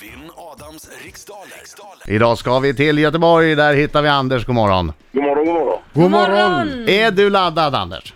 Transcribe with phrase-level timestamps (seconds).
[0.00, 1.58] Vinn Adams riksdaler.
[1.58, 2.02] riksdaler.
[2.06, 4.46] Idag ska vi till Göteborg, där hittar vi Anders.
[4.46, 4.92] God morgon.
[5.12, 5.78] God morgon, god morgon.
[5.92, 6.88] God morgon!
[6.88, 8.14] Är du laddad Anders?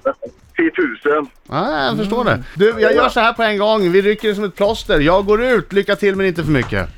[0.56, 0.70] 10
[1.04, 1.26] 000.
[1.48, 2.42] Ja, jag förstår det.
[2.54, 3.92] Du, jag gör så här på en gång.
[3.92, 5.00] Vi rycker det som ett plåster.
[5.00, 5.72] Jag går ut.
[5.72, 6.88] Lycka till men inte för mycket.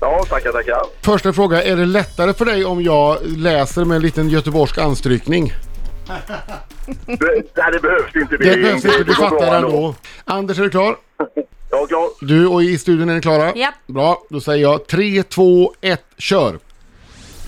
[0.00, 0.80] Ja, tackar, tackar.
[1.02, 5.52] Första fråga, är det lättare för dig om jag läser med en liten göteborgsk anstrykning?
[7.06, 8.36] Det, nej, det behövs inte.
[8.36, 9.94] Det behövs inte, du fattar ändå.
[10.24, 10.96] Anders, är du klar?
[11.90, 12.28] Ja, klar.
[12.28, 13.54] Du och i studion är ni klara?
[13.56, 13.74] Japp.
[13.86, 16.58] Bra, då säger jag 3, 2, 1, kör!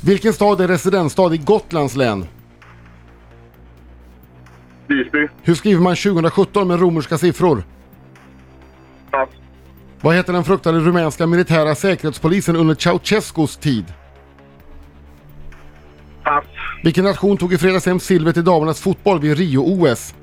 [0.02, 2.26] Vilken stad är residensstad i Gotlands län?
[4.86, 5.28] Visby.
[5.42, 7.62] Hur skriver man 2017 med romerska siffror?
[9.10, 9.28] Pass.
[10.00, 13.84] Vad heter den fruktade rumänska militära säkerhetspolisen under Ceausescus tid?
[16.24, 16.44] Pass.
[16.84, 20.14] Vilken nation tog i fredags hem silvret i damernas fotboll vid Rio-OS?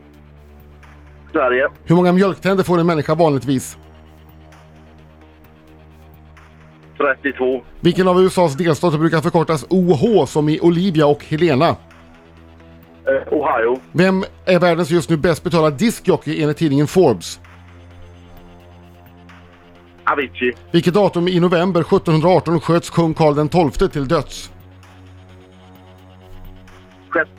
[1.31, 1.69] Sverige.
[1.83, 3.77] Hur många mjölktänder får en människa vanligtvis?
[6.97, 7.63] 32.
[7.79, 11.67] Vilken av USAs delstater brukar förkortas OH som i Olivia och Helena?
[13.07, 13.79] Eh, Ohio.
[13.91, 17.39] Vem är världens just nu bäst betalda diskjockey enligt tidningen Forbes?
[20.03, 20.53] Avicii.
[20.71, 24.51] Vilket datum i november 1718 sköts kung Karl XII till döds?
[27.13, 27.29] 6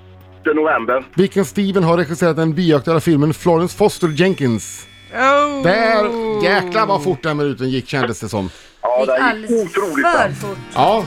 [0.55, 1.05] november.
[1.15, 4.87] Vilken Steven har regisserat den biaktuella filmen Florence Foster Jenkins?
[5.13, 5.63] Oh.
[5.63, 6.05] Där,
[6.45, 8.51] jäklar vad fort den minuten gick kändes det som.
[8.99, 10.41] Ja, det gick alldeles otroligt för snabbt.
[10.41, 10.59] fort.
[10.75, 11.05] Ja.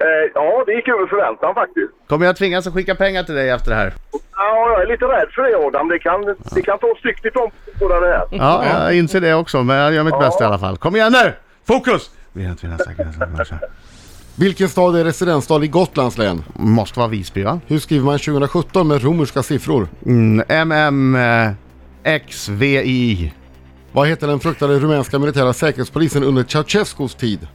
[0.01, 1.91] Eh, Ja, det gick över förväntan faktiskt.
[2.09, 3.93] Kommer jag tvingas att skicka pengar till dig efter det här?
[4.37, 5.89] Ja, jag är lite rädd för det Adam.
[5.89, 8.27] Det kan, det kan ta styggt ifrån båda det här.
[8.31, 10.77] Ja, jag inser det också, men jag gör mitt bästa i alla fall.
[10.77, 11.33] Kom igen nu!
[11.67, 12.11] Fokus!
[14.37, 16.43] Vilken stad är residensstad i Gotlands län?
[16.55, 17.61] Måste vara Visby va?
[17.67, 19.89] Hur skriver man 2017 med romerska siffror?
[20.07, 21.51] Mm, MM eh.
[23.93, 27.49] Vad heter den fruktade rumänska militära säkerhetspolisen under Ceausescus tid?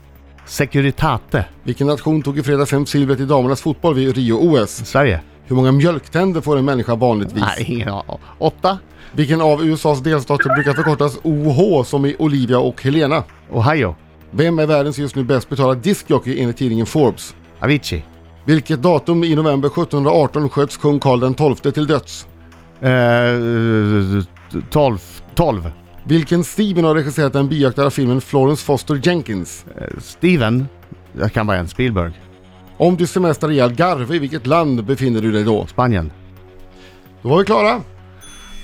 [0.46, 1.44] Securitate.
[1.62, 4.70] Vilken nation tog i fredags hem silvret i damernas fotboll vid Rio-OS?
[4.70, 5.20] Sverige?
[5.44, 7.40] Hur många mjölktänder får en människa vanligtvis?
[7.40, 8.18] Nej, ingen aning.
[8.38, 8.78] Åtta?
[9.12, 13.24] Vilken av USAs delstater brukar förkortas OH som i Olivia och Helena?
[13.50, 13.94] Ohio?
[14.30, 17.34] Vem är världens just nu bäst betalda diskjockey enligt tidningen Forbes?
[17.60, 18.04] Avicii?
[18.44, 22.26] Vilket datum i november 1718 sköts kung Karl XII till döds?
[22.80, 22.90] Eh,
[24.70, 24.98] tolv?
[25.34, 25.70] Tolv?
[26.08, 29.64] Vilken Steven har regisserat den biaktuella filmen Florence Foster Jenkins?
[29.80, 30.68] Eh, Steven?
[31.20, 31.68] Jag kan bara en.
[31.68, 32.12] Spielberg?
[32.76, 35.66] Om du semestrar i Algarve, i vilket land befinner du dig då?
[35.66, 36.12] Spanien?
[37.22, 37.80] Då var vi klara.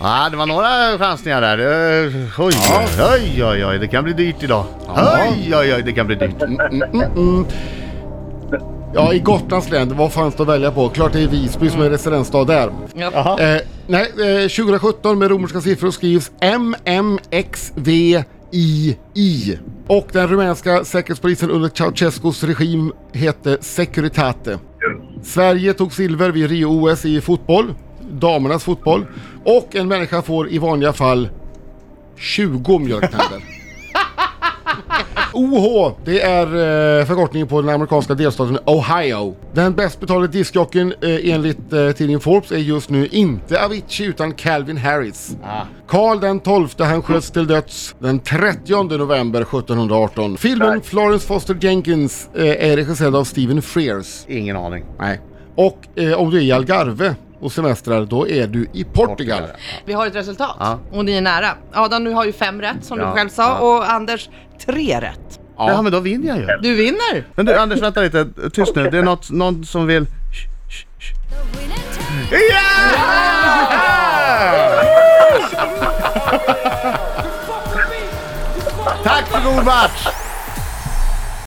[0.01, 1.59] Ja, det var några chansningar där.
[2.07, 2.55] Eh, Oj,
[3.13, 4.65] oj, oj, oj, det kan bli dyrt idag.
[4.89, 6.35] Oj, oj, oj, det kan bli dyrt.
[8.95, 10.89] Ja, i Gotlands län, vad fanns det att välja på?
[10.89, 12.71] Klart det är Visby som är residensstad där.
[12.95, 13.41] Jaha.
[13.41, 14.13] Eh, nej,
[14.43, 18.27] eh, 2017 med romerska siffror skrivs MMXVII.
[19.87, 24.59] Och den rumänska säkerhetspolisen under Ceausescus regim hette Securitate.
[25.23, 27.75] Sverige tog silver vid Rio-OS i fotboll,
[28.11, 29.07] damernas fotboll.
[29.45, 31.29] Och en människa får i vanliga fall
[32.17, 33.62] 20 mjölktänder.
[35.35, 36.47] OH, det är
[37.01, 39.37] eh, förkortningen på den amerikanska delstaten Ohio.
[39.53, 44.33] Den bäst betalade diskjockeyn eh, enligt eh, tidningen Forbes är just nu inte Avicii utan
[44.35, 45.37] Calvin Harris.
[45.89, 50.37] Karl den 12 han sköts till döds den 30 november 1718.
[50.37, 54.25] Filmen Florence Foster Jenkins är regisserad av Stephen Frears.
[54.29, 54.85] Ingen aning.
[54.99, 55.21] Nej.
[55.55, 55.79] Och
[56.17, 59.07] om du är i Algarve och semestrar, då är du i Portugal.
[59.07, 59.43] Portugal,
[59.85, 60.79] Vi har ett resultat Ja.
[60.93, 61.49] och ni är nära.
[61.73, 63.59] Adam, du har ju fem rätt som Ja, du själv sa ja.
[63.59, 64.29] och Anders
[64.67, 65.41] tre rätt.
[65.57, 65.83] Ja.
[65.83, 66.47] men då vinner jag ju.
[66.63, 67.25] Du vinner!
[67.35, 68.29] Men du Anders, vänta lite.
[68.53, 68.91] Tyst nu.
[68.91, 70.07] Det är något, någon som vill...
[70.07, 70.13] Shh,
[70.69, 71.15] shh, shh.
[72.31, 72.83] Ja!
[79.05, 80.09] Tack för god match!